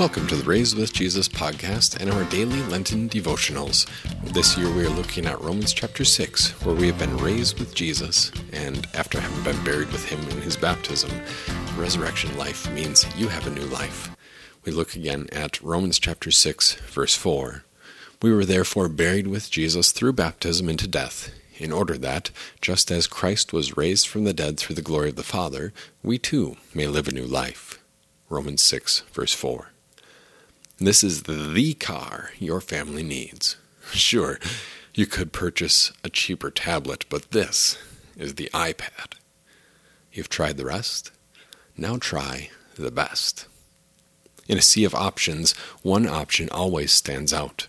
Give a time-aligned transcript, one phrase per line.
[0.00, 3.86] Welcome to the Raised with Jesus podcast and our daily Lenten devotionals.
[4.32, 7.74] This year we are looking at Romans chapter 6, where we have been raised with
[7.74, 11.10] Jesus, and after having been buried with him in his baptism,
[11.76, 14.08] resurrection life means you have a new life.
[14.64, 17.64] We look again at Romans chapter 6, verse 4.
[18.22, 22.30] We were therefore buried with Jesus through baptism into death, in order that,
[22.62, 26.16] just as Christ was raised from the dead through the glory of the Father, we
[26.16, 27.78] too may live a new life.
[28.30, 29.72] Romans 6, verse 4.
[30.82, 33.56] This is the car your family needs.
[33.92, 34.38] Sure,
[34.94, 37.76] you could purchase a cheaper tablet, but this
[38.16, 39.14] is the iPad.
[40.12, 41.10] You've tried the rest?
[41.76, 43.46] Now try the best.
[44.48, 47.66] In a sea of options, one option always stands out.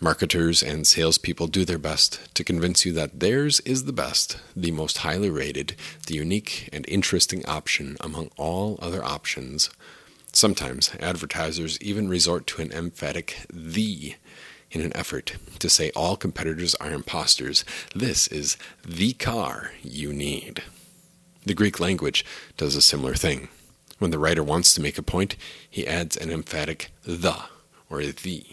[0.00, 4.72] Marketers and salespeople do their best to convince you that theirs is the best, the
[4.72, 9.70] most highly rated, the unique and interesting option among all other options
[10.38, 14.14] Sometimes advertisers even resort to an emphatic the
[14.70, 17.64] in an effort to say all competitors are imposters.
[17.92, 20.62] This is the car you need.
[21.44, 22.24] The Greek language
[22.56, 23.48] does a similar thing.
[23.98, 25.34] When the writer wants to make a point,
[25.68, 27.36] he adds an emphatic the
[27.90, 28.44] or the.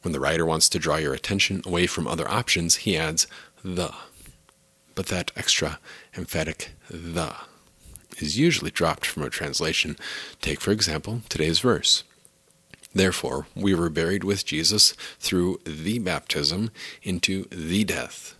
[0.00, 3.26] When the writer wants to draw your attention away from other options, he adds
[3.62, 3.92] the.
[4.94, 5.80] But that extra
[6.16, 7.34] emphatic the
[8.20, 9.96] is usually dropped from a translation.
[10.40, 12.04] Take, for example, today's verse.
[12.94, 16.70] Therefore, we were buried with Jesus through the baptism
[17.02, 18.36] into the death,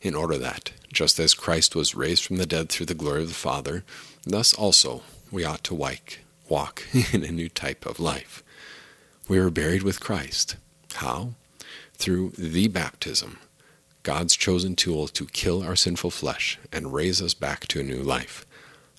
[0.00, 3.28] in order that, just as Christ was raised from the dead through the glory of
[3.28, 3.84] the Father,
[4.24, 5.74] thus also we ought to
[6.48, 8.42] walk in a new type of life.
[9.28, 10.56] We were buried with Christ.
[10.94, 11.34] How?
[11.94, 13.38] Through the baptism,
[14.02, 18.02] God's chosen tool to kill our sinful flesh and raise us back to a new
[18.02, 18.46] life.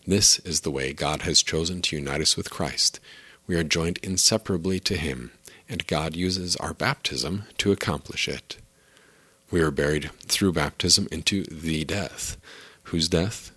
[0.08, 3.00] This is the way God has chosen to unite us with Christ.
[3.46, 5.32] We are joined inseparably to Him,
[5.70, 8.58] and God uses our baptism to accomplish it.
[9.52, 12.38] We are buried through baptism into the death.
[12.86, 13.52] Whose death?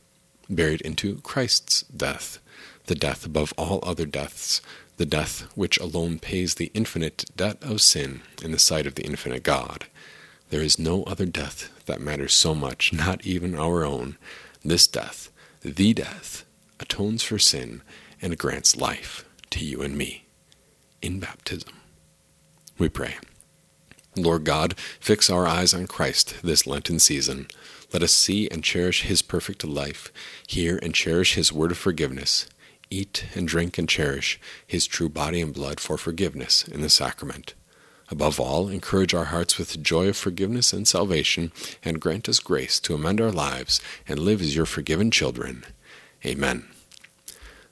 [0.51, 2.41] Buried into Christ's death,
[2.87, 4.61] the death above all other deaths,
[4.99, 9.07] the death which alone pays the infinite debt of sin in the sight of the
[9.07, 9.87] infinite God.
[10.51, 14.19] There is no other death that matters so much, not even our own.
[14.63, 15.31] This death
[15.65, 16.45] the death,
[16.79, 17.81] atones for sin
[18.21, 20.27] and grants life to you and me
[21.01, 21.73] in baptism.
[22.77, 23.17] We pray.
[24.15, 27.47] Lord God, fix our eyes on Christ this Lenten season.
[27.95, 30.13] Let us see and cherish his perfect life,
[30.47, 32.47] hear and cherish his word of forgiveness,
[32.91, 37.55] eat and drink and cherish his true body and blood for forgiveness in the sacrament.
[38.15, 41.51] Above all, encourage our hearts with the joy of forgiveness and salvation,
[41.85, 45.65] and grant us grace to amend our lives and live as your forgiven children.
[46.25, 46.65] Amen.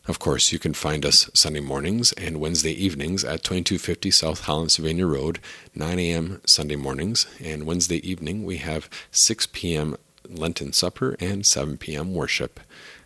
[0.09, 4.73] Of course, you can find us Sunday mornings and Wednesday evenings at 2250 South Holland
[4.73, 5.39] Sylvania Road,
[5.77, 6.41] 9 a.m.
[6.45, 9.97] Sunday mornings, and Wednesday evening we have 6 p.m.
[10.29, 12.15] Lenten supper and 7 p.m.
[12.15, 12.59] worship.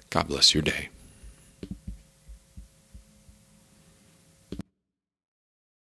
[0.08, 0.88] God bless your day.